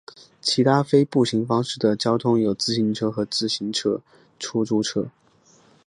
[0.41, 4.01] 其他非步行方式的交通有自行车和自行车
[4.39, 5.05] 出租车。